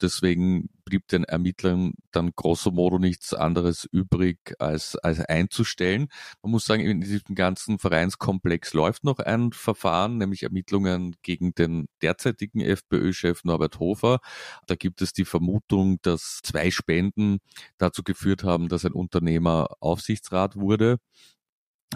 Deswegen 0.00 0.69
blieb 0.85 1.09
den 1.09 1.25
Ermittlern 1.25 1.93
dann 2.11 2.33
grosso 2.37 2.71
modo 2.71 2.99
nichts 2.99 3.35
anderes 3.35 3.87
übrig, 3.91 4.55
als, 4.59 4.97
als 4.97 5.21
einzustellen. 5.21 6.09
Man 6.43 6.53
muss 6.53 6.67
sagen, 6.67 6.83
in 6.83 7.01
diesem 7.01 7.35
ganzen 7.35 7.79
Vereinskomplex 7.79 8.75
läuft 8.75 9.05
noch 9.05 9.19
ein 9.19 9.53
Verfahren, 9.53 10.19
nämlich 10.19 10.43
Ermittlungen 10.43 11.17
gegen 11.23 11.55
den 11.55 11.89
derzeitigen 12.03 12.61
FPÖ-Chef 12.61 13.45
Norbert 13.45 13.79
Hofer. 13.79 14.21
Da 14.67 14.75
gibt 14.75 15.03
es 15.03 15.12
die 15.12 15.25
Vermutung, 15.25 15.99
dass 16.03 16.41
zwei 16.43 16.71
Spenden 16.71 17.39
dazu 17.79 18.03
geführt 18.03 18.45
haben, 18.45 18.69
dass 18.69 18.85
ein 18.85 18.93
Unternehmer 18.93 19.69
Aufsichtsrat 19.81 20.57
wurde. 20.57 20.99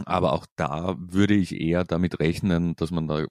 Aber 0.05 0.33
auch 0.33 0.47
da 0.57 0.95
würde 0.99 1.35
ich 1.35 1.59
eher 1.59 1.85
damit 1.85 2.21
rechnen, 2.21 2.77
dass 2.77 2.91
man 2.91 3.09
da 3.09 3.25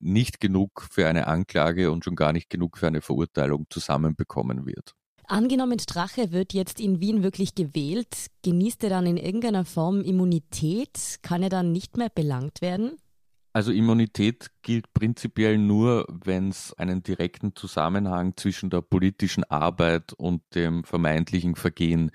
nicht 0.00 0.40
genug 0.40 0.88
für 0.90 1.06
eine 1.08 1.26
Anklage 1.28 1.90
und 1.92 2.04
schon 2.04 2.16
gar 2.16 2.32
nicht 2.32 2.50
genug 2.50 2.78
für 2.78 2.88
eine 2.88 3.02
Verurteilung 3.02 3.66
zusammenbekommen 3.70 4.66
wird. 4.66 4.94
Angenommen, 5.30 5.78
Strache 5.78 6.32
wird 6.32 6.54
jetzt 6.54 6.80
in 6.80 7.00
Wien 7.00 7.22
wirklich 7.22 7.54
gewählt, 7.54 8.28
genießt 8.42 8.82
er 8.84 8.90
dann 8.90 9.04
in 9.04 9.18
irgendeiner 9.18 9.66
Form 9.66 10.00
Immunität? 10.00 11.18
Kann 11.20 11.42
er 11.42 11.50
dann 11.50 11.70
nicht 11.70 11.98
mehr 11.98 12.08
belangt 12.08 12.62
werden? 12.62 12.92
Also 13.52 13.70
Immunität 13.70 14.50
gilt 14.62 14.94
prinzipiell 14.94 15.58
nur, 15.58 16.06
wenn 16.08 16.48
es 16.48 16.72
einen 16.78 17.02
direkten 17.02 17.54
Zusammenhang 17.54 18.36
zwischen 18.36 18.70
der 18.70 18.80
politischen 18.80 19.44
Arbeit 19.44 20.14
und 20.14 20.42
dem 20.54 20.84
vermeintlichen 20.84 21.56
Vergehen 21.56 22.10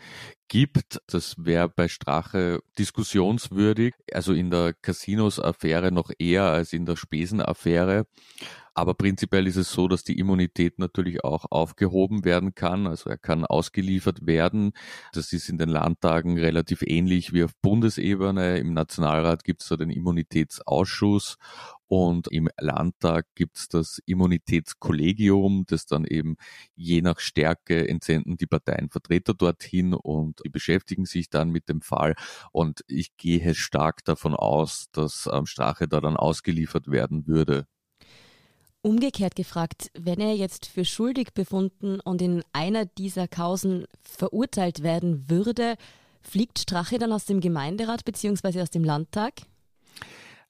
gibt. 0.47 0.99
Das 1.05 1.35
wäre 1.37 1.69
bei 1.69 1.89
Strache 1.89 2.61
diskussionswürdig, 2.79 3.93
also 4.11 4.33
in 4.33 4.49
der 4.49 4.73
Casinos-Affäre 4.73 5.91
noch 5.91 6.09
eher 6.17 6.45
als 6.45 6.73
in 6.73 6.85
der 6.87 6.95
Spesen-Affäre. 6.95 8.07
Aber 8.75 8.95
prinzipiell 8.95 9.45
ist 9.45 9.55
es 9.55 9.71
so, 9.71 9.87
dass 9.87 10.03
die 10.03 10.17
Immunität 10.17 10.79
natürlich 10.79 11.23
auch 11.23 11.45
aufgehoben 11.51 12.25
werden 12.25 12.55
kann. 12.55 12.87
Also 12.87 13.09
er 13.09 13.19
kann 13.19 13.45
ausgeliefert 13.45 14.25
werden. 14.25 14.71
Das 15.13 15.31
ist 15.31 15.47
in 15.47 15.59
den 15.59 15.69
Landtagen 15.69 16.39
relativ 16.39 16.81
ähnlich 16.81 17.33
wie 17.33 17.43
auf 17.43 17.51
Bundesebene. 17.61 18.57
Im 18.57 18.73
Nationalrat 18.73 19.43
gibt 19.43 19.61
es 19.61 19.69
da 19.69 19.77
den 19.77 19.91
Immunitätsausschuss 19.91 21.37
und 21.85 22.27
im 22.29 22.49
Landtag 22.59 23.27
gibt 23.35 23.57
es 23.57 23.67
das 23.67 23.99
Immunitätskollegium, 24.07 25.65
das 25.67 25.85
dann 25.85 26.05
eben 26.05 26.37
je 26.75 27.03
nach 27.03 27.19
Stärke 27.19 27.87
entsenden 27.87 28.37
die 28.37 28.47
Parteien 28.47 28.89
Vertreter 28.89 29.35
dorthin 29.35 29.93
und 29.93 30.41
die 30.43 30.49
beschäftigen 30.49 31.05
sich 31.05 31.29
dann 31.29 31.51
mit 31.51 31.69
dem 31.69 31.81
Fall. 31.81 32.15
Und 32.51 32.83
ich 32.87 33.15
gehe 33.17 33.53
stark 33.53 34.03
davon 34.05 34.33
aus, 34.33 34.87
dass 34.91 35.29
ähm, 35.31 35.45
Strache 35.45 35.87
da 35.87 36.01
dann 36.01 36.17
ausgeliefert 36.17 36.87
werden 36.89 37.27
würde. 37.27 37.67
Umgekehrt 38.85 39.37
gefragt, 39.37 39.91
wenn 39.97 40.19
er 40.19 40.35
jetzt 40.35 40.65
für 40.65 40.83
schuldig 40.83 41.33
befunden 41.33 42.01
und 42.01 42.21
in 42.21 42.43
einer 42.51 42.83
dieser 42.83 43.29
Kausen 43.29 43.85
verurteilt 44.01 44.83
werden 44.83 45.29
würde, 45.29 45.75
fliegt 46.21 46.59
Strache 46.59 46.99
dann 46.99 47.13
aus 47.13 47.23
dem 47.23 47.39
Gemeinderat 47.39 48.03
bzw. 48.03 48.61
aus 48.61 48.71
dem 48.71 48.83
Landtag? 48.83 49.43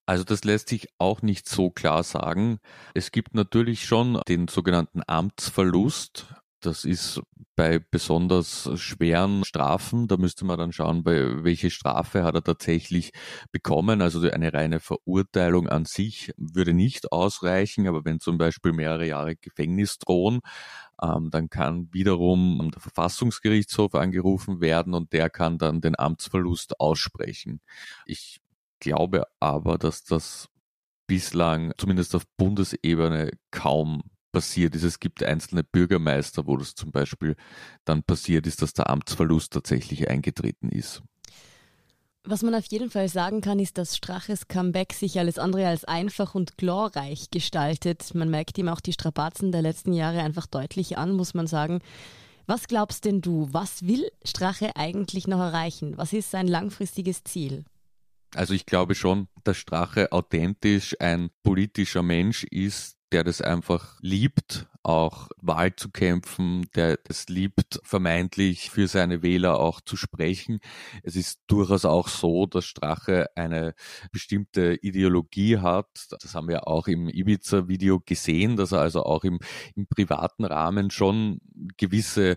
Also 0.08 0.24
das 0.24 0.44
lässt 0.46 0.70
sich 0.70 0.88
auch 0.98 1.22
nicht 1.22 1.48
so 1.48 1.70
klar 1.70 2.02
sagen. 2.02 2.60
Es 2.96 3.12
gibt 3.12 3.36
natürlich 3.36 3.86
schon 3.86 4.20
den 4.28 4.48
sogenannten 4.48 5.02
Amtsverlust. 5.06 6.26
Das 6.64 6.86
ist 6.86 7.22
bei 7.58 7.78
besonders 7.78 8.70
schweren 8.80 9.44
Strafen, 9.44 10.08
da 10.08 10.16
müsste 10.16 10.46
man 10.46 10.58
dann 10.58 10.72
schauen, 10.72 11.04
bei 11.04 11.44
welche 11.44 11.70
Strafe 11.70 12.24
hat 12.24 12.36
er 12.36 12.44
tatsächlich 12.44 13.12
bekommen. 13.52 14.02
Also 14.02 14.22
eine 14.32 14.54
reine 14.54 14.80
Verurteilung 14.80 15.68
an 15.68 15.84
sich 15.84 16.32
würde 16.38 16.74
nicht 16.74 17.12
ausreichen, 17.12 17.86
aber 17.88 18.06
wenn 18.06 18.22
zum 18.22 18.38
Beispiel 18.38 18.72
mehrere 18.72 19.06
Jahre 19.06 19.36
Gefängnis 19.36 20.00
drohen, 20.00 20.40
ähm, 21.02 21.30
dann 21.32 21.50
kann 21.50 21.90
wiederum 21.92 22.72
der 22.74 22.82
Verfassungsgerichtshof 22.82 23.94
angerufen 23.96 24.62
werden 24.62 24.94
und 24.94 25.12
der 25.12 25.30
kann 25.30 25.58
dann 25.58 25.82
den 25.82 26.00
Amtsverlust 26.00 26.80
aussprechen. 26.80 27.60
Ich 28.06 28.40
glaube 28.80 29.26
aber, 29.42 29.78
dass 29.78 30.06
das 30.06 30.48
bislang 31.08 31.74
zumindest 31.78 32.16
auf 32.16 32.24
Bundesebene 32.38 33.32
kaum 33.52 34.04
passiert 34.34 34.76
ist. 34.76 34.84
Es 34.84 35.00
gibt 35.00 35.24
einzelne 35.24 35.64
Bürgermeister, 35.64 36.46
wo 36.46 36.58
das 36.58 36.76
zum 36.76 36.92
Beispiel 36.92 37.38
dann 37.86 38.04
passiert 38.04 38.46
ist, 38.46 38.62
dass 38.62 38.74
der 38.74 38.90
Amtsverlust 38.90 39.54
tatsächlich 39.54 40.10
eingetreten 40.10 40.68
ist. 40.68 41.02
Was 42.26 42.42
man 42.42 42.56
auf 42.56 42.66
jeden 42.66 42.90
Fall 42.90 43.10
sagen 43.10 43.42
kann, 43.42 43.60
ist, 43.60 43.78
dass 43.78 43.98
Straches 43.98 44.48
Comeback 44.48 44.94
sich 44.94 45.20
alles 45.20 45.38
andere 45.38 45.68
als 45.68 45.84
einfach 45.84 46.36
und 46.36 46.58
glorreich 46.58 47.32
gestaltet. 47.32 48.16
Man 48.16 48.30
merkt 48.30 48.58
ihm 48.58 48.70
auch 48.70 48.80
die 48.80 48.94
Strapazen 48.94 49.52
der 49.52 49.62
letzten 49.62 49.92
Jahre 49.92 50.22
einfach 50.22 50.48
deutlich 50.48 50.98
an, 50.98 51.14
muss 51.14 51.34
man 51.34 51.48
sagen. 51.48 51.80
Was 52.46 52.68
glaubst 52.68 53.06
denn 53.06 53.22
du, 53.22 53.50
was 53.52 53.88
will 53.88 54.10
Strache 54.24 54.76
eigentlich 54.76 55.28
noch 55.28 55.40
erreichen? 55.40 55.98
Was 55.98 56.14
ist 56.14 56.32
sein 56.32 56.48
langfristiges 56.48 57.24
Ziel? 57.24 57.66
Also 58.36 58.54
ich 58.54 58.66
glaube 58.66 58.96
schon, 58.96 59.28
dass 59.44 59.58
Strache 59.58 60.12
authentisch 60.12 60.96
ein 61.00 61.30
politischer 61.44 62.04
Mensch 62.04 62.46
ist, 62.46 62.98
der 63.14 63.24
das 63.24 63.42
einfach 63.42 63.98
liebt, 64.02 64.68
auch 64.82 65.30
Wahl 65.40 65.76
zu 65.76 65.90
kämpfen, 65.92 66.66
der 66.76 66.98
das 66.98 67.30
liebt, 67.30 67.80
vermeintlich 67.84 68.72
für 68.72 68.88
seine 68.88 69.22
Wähler 69.22 69.60
auch 69.60 69.80
zu 69.82 69.96
sprechen. 69.96 70.60
Es 71.04 71.16
ist 71.16 71.40
durchaus 71.48 71.86
auch 71.86 72.08
so, 72.08 72.48
dass 72.48 72.66
Strache 72.66 73.28
eine 73.36 73.76
bestimmte 74.12 74.80
Ideologie 74.82 75.60
hat. 75.60 76.08
Das 76.10 76.34
haben 76.34 76.50
wir 76.50 76.68
auch 76.68 76.88
im 76.88 77.08
Ibiza-Video 77.08 78.02
gesehen, 78.02 78.58
dass 78.58 78.72
er 78.72 78.82
also 78.82 79.04
auch 79.04 79.24
im, 79.24 79.40
im 79.76 79.86
privaten 79.88 80.44
Rahmen 80.44 80.90
schon 80.90 81.40
gewisse 81.78 82.36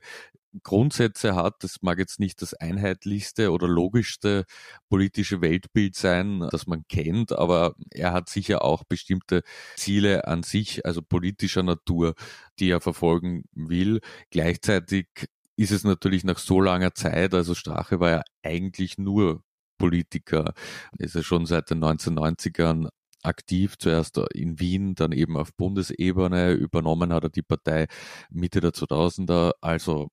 Grundsätze 0.62 1.34
hat. 1.34 1.62
Das 1.62 1.82
mag 1.82 1.98
jetzt 1.98 2.20
nicht 2.20 2.42
das 2.42 2.54
einheitlichste 2.54 3.52
oder 3.52 3.68
logischste 3.68 4.44
politische 4.88 5.40
Weltbild 5.40 5.96
sein, 5.96 6.46
das 6.50 6.66
man 6.66 6.84
kennt, 6.88 7.32
aber 7.32 7.74
er 7.90 8.12
hat 8.12 8.28
sicher 8.28 8.62
auch 8.64 8.84
bestimmte 8.84 9.42
Ziele 9.76 10.26
an 10.26 10.42
sich, 10.42 10.84
also 10.86 11.02
politischer 11.02 11.62
Natur, 11.62 12.14
die 12.58 12.70
er 12.70 12.80
verfolgen 12.80 13.44
will. 13.52 14.00
Gleichzeitig 14.30 15.08
ist 15.56 15.72
es 15.72 15.84
natürlich 15.84 16.24
nach 16.24 16.38
so 16.38 16.60
langer 16.60 16.94
Zeit, 16.94 17.34
also 17.34 17.54
Strache 17.54 18.00
war 18.00 18.10
ja 18.10 18.22
eigentlich 18.42 18.98
nur 18.98 19.42
Politiker, 19.78 20.54
ist 20.98 21.16
er 21.16 21.22
schon 21.22 21.46
seit 21.46 21.70
den 21.70 21.82
1990ern 21.84 22.88
aktiv, 23.22 23.76
zuerst 23.78 24.18
in 24.34 24.60
Wien, 24.60 24.94
dann 24.94 25.12
eben 25.12 25.36
auf 25.36 25.54
Bundesebene, 25.54 26.52
übernommen 26.52 27.12
hat 27.12 27.24
er 27.24 27.30
die 27.30 27.42
Partei 27.42 27.86
Mitte 28.30 28.60
der 28.60 28.72
2000er, 28.72 29.52
also 29.60 30.08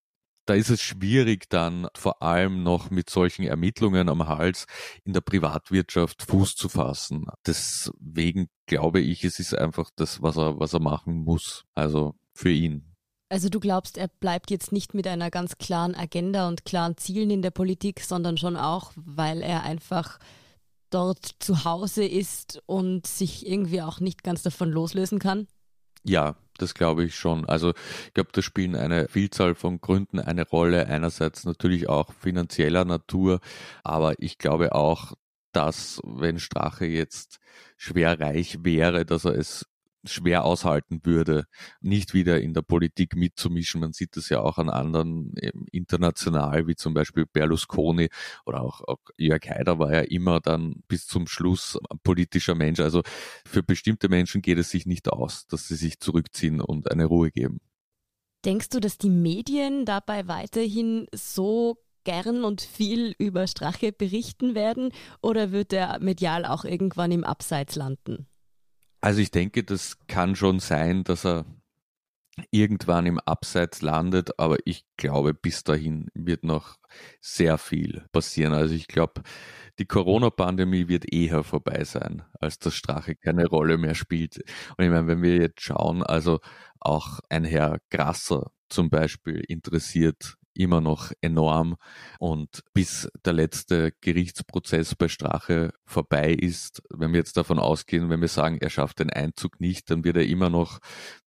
da 0.46 0.54
ist 0.54 0.70
es 0.70 0.82
schwierig 0.82 1.50
dann 1.50 1.88
vor 1.96 2.22
allem 2.22 2.64
noch 2.64 2.90
mit 2.90 3.10
solchen 3.10 3.44
Ermittlungen 3.44 4.10
am 4.10 4.28
Hals 4.28 4.66
in 5.06 5.14
der 5.14 5.22
Privatwirtschaft 5.22 6.24
Fuß 6.24 6.56
zu 6.56 6.70
fassen. 6.70 7.28
Deswegen 7.46 8.50
glaube 8.66 9.00
ich, 9.00 9.24
es 9.24 9.40
ist 9.40 9.58
einfach 9.58 9.90
das, 9.96 10.22
was 10.22 10.38
er, 10.38 10.60
was 10.60 10.74
er 10.74 10.82
machen 10.82 11.24
muss. 11.24 11.66
Also 11.76 12.16
für 12.34 12.52
ihn. 12.52 12.94
Also 13.30 13.50
du 13.50 13.60
glaubst, 13.60 13.98
er 13.98 14.10
bleibt 14.10 14.52
jetzt 14.52 14.72
nicht 14.72 14.94
mit 14.94 15.08
einer 15.08 15.32
ganz 15.32 15.58
klaren 15.58 15.96
Agenda 15.96 16.48
und 16.48 16.66
klaren 16.66 16.98
Zielen 16.98 17.32
in 17.32 17.42
der 17.42 17.52
Politik, 17.52 18.02
sondern 18.02 18.38
schon 18.38 18.56
auch, 18.56 18.92
weil 18.96 19.42
er 19.42 19.64
einfach 19.64 20.20
dort 20.92 21.36
zu 21.40 21.66
Hause 21.66 22.06
ist 22.06 22.62
und 22.68 23.08
sich 23.08 23.48
irgendwie 23.48 23.82
auch 23.82 24.00
nicht 24.00 24.24
ganz 24.24 24.44
davon 24.44 24.70
loslösen 24.70 25.18
kann? 25.18 25.48
Ja, 26.04 26.36
das 26.58 26.74
glaube 26.74 27.04
ich 27.06 27.16
schon. 27.16 27.46
Also 27.46 27.74
ich 28.08 28.14
glaube, 28.14 28.30
da 28.34 28.42
spielen 28.42 28.76
eine 28.76 29.08
Vielzahl 29.08 29.56
von 29.56 29.82
Gründen 29.82 30.20
eine 30.20 30.48
Rolle. 30.48 30.88
Einerseits 30.88 31.46
natürlich 31.46 31.90
auch 31.90 32.14
finanzieller 32.14 32.86
Natur, 32.86 33.40
aber 33.84 34.16
ich 34.20 34.38
glaube 34.38 34.74
auch, 34.76 35.14
dass 35.52 36.02
wenn 36.04 36.40
Strache 36.40 36.86
jetzt 36.86 37.40
schwer 37.78 38.20
reich 38.20 38.64
wäre, 38.64 39.06
dass 39.06 39.26
er 39.26 39.36
es 39.36 39.68
schwer 40.04 40.46
aushalten 40.46 41.02
würde, 41.04 41.46
nicht 41.82 42.14
wieder 42.14 42.42
in 42.42 42.54
der 42.54 42.62
Politik 42.62 43.16
mitzumischen. 43.16 43.82
Man 43.82 43.94
sieht 43.94 44.18
das 44.18 44.30
ja 44.30 44.42
auch 44.42 44.58
an 44.58 44.70
anderen 44.70 45.34
international, 45.72 46.68
wie 46.68 46.76
zum 46.76 46.94
Beispiel 46.94 47.26
Berlusconi 47.26 48.10
oder 48.46 48.62
auch, 48.62 48.82
auch 48.82 49.00
Jörg 49.18 49.44
Haider 49.48 49.80
war 49.80 49.94
ja 49.94 50.02
immer 50.02 50.40
dann 50.40 50.84
bis 50.88 51.08
zum 51.08 51.28
Schluss 51.28 51.78
politischer 52.04 52.56
Mensch. 52.56 52.80
Also 52.80 53.02
für 53.46 53.64
bestimmte 53.64 54.10
Menschen 54.10 54.42
geht 54.42 54.58
es 54.58 54.70
sich 54.70 54.86
nicht 54.86 55.10
aus, 55.10 55.48
dass 55.48 55.68
sie 55.68 55.76
sich 55.76 56.00
zurückziehen 56.00 56.62
und 56.62 56.92
eine 56.92 57.06
Ruhe 57.06 57.32
geben. 57.32 57.60
Denkst 58.46 58.70
du, 58.70 58.80
dass 58.82 58.98
die 58.98 59.10
Medien 59.10 59.86
dabei 59.86 60.28
weiterhin 60.28 61.08
so 61.16 61.78
gern 62.04 62.44
und 62.44 62.62
viel 62.62 63.16
über 63.18 63.48
Strache 63.48 63.94
berichten 63.94 64.56
werden 64.56 64.92
oder 65.22 65.54
wird 65.54 65.72
er 65.72 66.00
medial 66.00 66.46
auch 66.46 66.66
irgendwann 66.66 67.12
im 67.14 67.24
Abseits 67.24 67.76
landen? 67.76 68.28
Also 69.04 69.20
ich 69.20 69.32
denke, 69.32 69.66
das 69.66 69.98
kann 70.08 70.34
schon 70.34 70.60
sein, 70.60 71.04
dass 71.04 71.26
er 71.26 71.46
irgendwann 72.52 73.06
im 73.06 73.20
Abseits 73.20 73.82
landet, 73.82 74.40
aber 74.40 74.56
ich 74.64 74.86
glaube, 74.96 75.34
bis 75.34 75.66
dahin 75.66 76.08
wird 76.14 76.46
noch 76.46 76.78
sehr 77.20 77.58
viel 77.58 78.06
passieren. 78.14 78.54
Also 78.54 78.74
ich 78.74 78.88
glaube, 78.88 79.24
die 79.78 79.88
Corona-Pandemie 79.88 80.88
wird 80.88 81.12
eher 81.12 81.44
vorbei 81.44 81.84
sein, 81.84 82.24
als 82.40 82.60
dass 82.60 82.76
Strache 82.76 83.16
keine 83.18 83.46
Rolle 83.46 83.78
mehr 83.78 83.94
spielt. 83.94 84.38
Und 84.78 84.86
ich 84.86 84.90
meine, 84.90 85.08
wenn 85.08 85.22
wir 85.22 85.36
jetzt 85.36 85.62
schauen, 85.62 86.02
also 86.02 86.40
auch 86.80 87.20
ein 87.28 87.44
Herr 87.44 87.80
Grasser 87.90 88.52
zum 88.70 88.90
Beispiel 88.90 89.44
interessiert 89.50 90.38
immer 90.54 90.82
noch 90.82 91.12
enorm. 91.22 91.76
Und 92.20 92.64
bis 92.74 93.10
der 93.26 93.34
letzte 93.34 93.92
Gerichtsprozess 94.02 94.96
bei 94.96 95.08
Strache 95.08 95.74
vorbei 95.86 96.34
ist, 96.34 96.82
wenn 96.90 97.12
wir 97.12 97.20
jetzt 97.20 97.38
davon 97.38 97.60
ausgehen, 97.60 98.10
wenn 98.10 98.22
wir 98.22 98.28
sagen, 98.28 98.58
er 98.60 98.70
schafft 98.70 99.00
den 99.00 99.10
Einzug 99.10 99.60
nicht, 99.60 99.90
dann 99.90 100.04
wird 100.04 100.18
er 100.18 100.26
immer 100.26 100.50
noch 100.50 100.80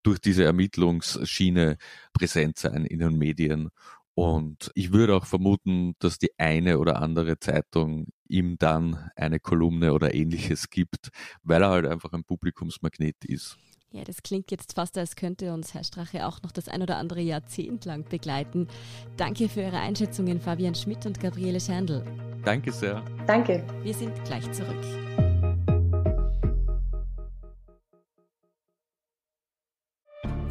durch 0.02 0.18
diese 0.20 0.44
Ermittlungsschiene 0.44 1.76
präsent 2.12 2.58
sein 2.58 2.84
in 2.84 2.98
den 2.98 3.18
Medien. 3.18 3.70
Und 4.14 4.70
ich 4.74 4.92
würde 4.92 5.14
auch 5.14 5.26
vermuten, 5.26 5.94
dass 5.98 6.18
die 6.18 6.30
eine 6.38 6.78
oder 6.78 7.02
andere 7.02 7.38
Zeitung 7.38 8.06
ihm 8.26 8.56
dann 8.58 9.10
eine 9.14 9.40
Kolumne 9.40 9.92
oder 9.92 10.14
ähnliches 10.14 10.70
gibt, 10.70 11.10
weil 11.42 11.62
er 11.62 11.68
halt 11.68 11.86
einfach 11.86 12.14
ein 12.14 12.24
Publikumsmagnet 12.24 13.24
ist. 13.26 13.58
Ja, 13.92 14.04
das 14.04 14.22
klingt 14.22 14.50
jetzt 14.50 14.74
fast, 14.74 14.98
als 14.98 15.16
könnte 15.16 15.52
uns 15.52 15.72
Herr 15.72 15.84
Strache 15.84 16.26
auch 16.26 16.42
noch 16.42 16.52
das 16.52 16.68
ein 16.68 16.82
oder 16.82 16.96
andere 16.96 17.20
Jahrzehnt 17.20 17.84
lang 17.84 18.04
begleiten. 18.04 18.68
Danke 19.16 19.48
für 19.48 19.62
Ihre 19.62 19.78
Einschätzungen, 19.78 20.40
Fabian 20.40 20.74
Schmidt 20.74 21.06
und 21.06 21.20
Gabriele 21.20 21.60
Scherndl. 21.60 22.04
Danke 22.44 22.72
sehr. 22.72 23.02
Danke. 23.26 23.64
Wir 23.82 23.94
sind 23.94 24.12
gleich 24.24 24.50
zurück. 24.52 24.84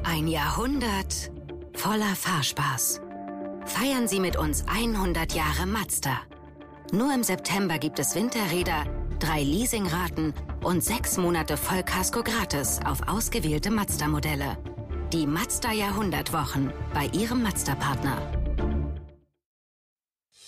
Ein 0.03 0.27
Jahrhundert 0.27 1.31
voller 1.73 2.15
Fahrspaß. 2.15 3.01
Feiern 3.65 4.07
Sie 4.07 4.19
mit 4.19 4.37
uns 4.37 4.65
100 4.67 5.33
Jahre 5.33 5.65
Mazda. 5.65 6.21
Nur 6.91 7.13
im 7.13 7.23
September 7.23 7.79
gibt 7.79 7.99
es 7.99 8.15
Winterräder, 8.15 8.85
drei 9.19 9.43
Leasingraten 9.43 10.33
und 10.63 10.83
sechs 10.83 11.17
Monate 11.17 11.57
Vollkasko 11.57 12.23
gratis 12.23 12.79
auf 12.85 13.07
ausgewählte 13.07 13.71
Mazda-Modelle. 13.71 14.57
Die 15.13 15.27
Mazda 15.27 15.71
Jahrhundertwochen 15.71 16.71
bei 16.93 17.05
Ihrem 17.07 17.43
Mazda-Partner. 17.43 18.21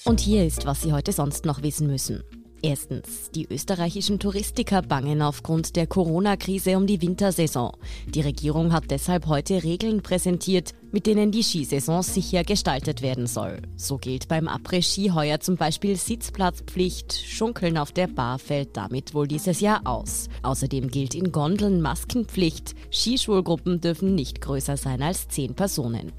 Und 0.06 0.20
hier 0.20 0.46
ist, 0.46 0.66
was 0.66 0.82
Sie 0.82 0.94
heute 0.94 1.12
sonst 1.12 1.46
noch 1.46 1.62
wissen 1.62 1.88
müssen. 1.88 2.24
Erstens, 2.64 3.30
die 3.36 3.48
österreichischen 3.48 4.18
Touristiker 4.18 4.82
bangen 4.82 5.22
aufgrund 5.22 5.76
der 5.76 5.86
Corona-Krise 5.86 6.76
um 6.76 6.88
die 6.88 7.02
Wintersaison. 7.02 7.72
Die 8.08 8.22
Regierung 8.22 8.74
hat 8.74 8.90
deshalb 8.90 9.28
heute 9.28 9.64
Regeln 9.64 10.02
präsentiert, 10.02 10.74
mit 10.92 11.06
denen 11.06 11.32
die 11.32 11.44
Skisaison 11.44 12.02
sicher 12.02 12.44
gestaltet 12.44 13.04
werden 13.04 13.28
soll. 13.28 13.62
So 13.76 13.98
gilt 13.98 14.28
beim 14.28 14.48
Après-Ski 14.48 15.12
heuer 15.14 15.40
zum 15.40 15.56
Beispiel 15.56 15.96
Sitzplatzpflicht, 15.96 17.14
Schunkeln 17.14 17.78
auf 17.78 17.92
der 17.92 18.08
Bar 18.08 18.40
fällt 18.40 18.76
damit 18.76 19.14
wohl 19.14 19.28
dieses 19.28 19.60
Jahr 19.60 19.82
aus. 19.86 20.28
Außerdem 20.42 20.90
gilt 20.90 21.14
in 21.14 21.32
Gondeln 21.32 21.82
Maskenpflicht, 21.82 22.74
Skischulgruppen 22.92 23.82
dürfen 23.82 24.16
nicht 24.16 24.42
größer 24.42 24.78
sein 24.78 25.04
als 25.04 25.28
zehn 25.28 25.54
Personen. 25.54 26.12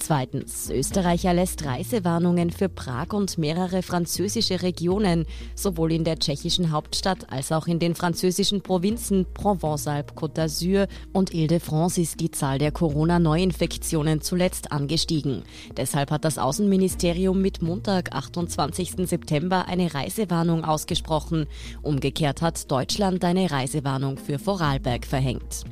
Zweitens, 0.00 0.70
Österreich 0.70 1.26
erlässt 1.26 1.64
Reisewarnungen 1.64 2.50
für 2.50 2.70
Prag 2.70 3.12
und 3.12 3.36
mehrere 3.36 3.82
französische 3.82 4.62
Regionen, 4.62 5.26
sowohl 5.54 5.92
in 5.92 6.04
der 6.04 6.18
tschechischen 6.18 6.72
Hauptstadt 6.72 7.30
als 7.30 7.52
auch 7.52 7.66
in 7.66 7.78
den 7.78 7.94
französischen 7.94 8.62
Provinzen 8.62 9.26
Provence-Alpes, 9.34 10.16
Côte 10.16 10.34
d'Azur 10.36 10.88
und 11.12 11.34
Ile-de-France 11.34 12.00
ist 12.00 12.18
die 12.20 12.30
Zahl 12.30 12.58
der 12.58 12.72
Corona-Neuinfektionen 12.72 14.22
zuletzt 14.22 14.72
angestiegen. 14.72 15.42
Deshalb 15.76 16.10
hat 16.10 16.24
das 16.24 16.38
Außenministerium 16.38 17.40
mit 17.40 17.60
Montag, 17.60 18.12
28. 18.12 19.06
September, 19.06 19.66
eine 19.68 19.92
Reisewarnung 19.92 20.64
ausgesprochen. 20.64 21.46
Umgekehrt 21.82 22.40
hat 22.40 22.70
Deutschland 22.70 23.22
eine 23.22 23.50
Reisewarnung 23.50 24.16
für 24.16 24.38
Vorarlberg 24.38 25.04
verhängt. 25.04 25.64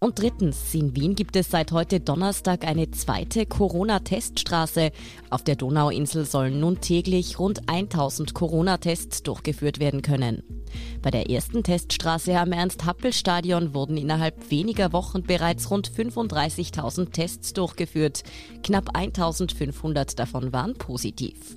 Und 0.00 0.20
drittens, 0.20 0.72
in 0.74 0.94
Wien 0.94 1.16
gibt 1.16 1.34
es 1.34 1.50
seit 1.50 1.72
heute 1.72 1.98
Donnerstag 1.98 2.64
eine 2.64 2.88
zweite 2.92 3.46
Corona-Teststraße. 3.46 4.92
Auf 5.28 5.42
der 5.42 5.56
Donauinsel 5.56 6.24
sollen 6.24 6.60
nun 6.60 6.80
täglich 6.80 7.40
rund 7.40 7.68
1000 7.68 8.32
Corona-Tests 8.32 9.24
durchgeführt 9.24 9.80
werden 9.80 10.02
können. 10.02 10.44
Bei 11.02 11.10
der 11.10 11.28
ersten 11.28 11.64
Teststraße 11.64 12.38
am 12.38 12.52
Ernst-Happel-Stadion 12.52 13.74
wurden 13.74 13.96
innerhalb 13.96 14.52
weniger 14.52 14.92
Wochen 14.92 15.24
bereits 15.24 15.68
rund 15.68 15.90
35.000 15.90 17.10
Tests 17.10 17.52
durchgeführt. 17.52 18.22
Knapp 18.62 18.90
1500 18.94 20.16
davon 20.16 20.52
waren 20.52 20.74
positiv. 20.74 21.56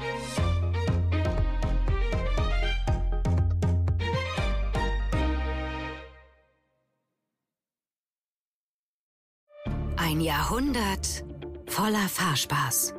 Ein 10.61 10.75
Jahrhundert 10.75 11.23
voller 11.65 12.07
Fahrspaß. 12.07 12.93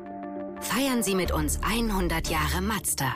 Feiern 0.59 1.01
Sie 1.01 1.15
mit 1.15 1.31
uns 1.31 1.61
100 1.63 2.27
Jahre 2.27 2.61
Mazda. 2.61 3.15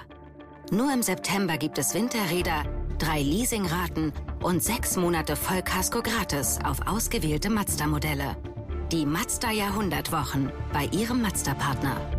Nur 0.72 0.94
im 0.94 1.04
September 1.04 1.58
gibt 1.58 1.78
es 1.78 1.94
Winterräder, 1.94 2.64
drei 2.98 3.22
Leasingraten 3.22 4.14
und 4.42 4.64
sechs 4.64 4.96
Monate 4.96 5.36
Vollkasko 5.36 6.02
gratis 6.02 6.60
auf 6.64 6.88
ausgewählte 6.88 7.50
Mazda-Modelle. 7.50 8.38
Die 8.94 9.06
Mazda 9.06 9.52
Jahrhundertwochen 9.52 10.50
bei 10.72 10.86
Ihrem 10.86 11.22
Mazda-Partner. 11.22 12.17